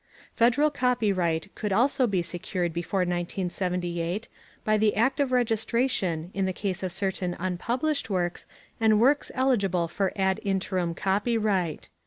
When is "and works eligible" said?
8.79-9.87